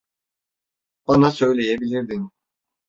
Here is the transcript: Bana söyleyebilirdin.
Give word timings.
Bana 1.07 1.31
söyleyebilirdin. 1.31 2.31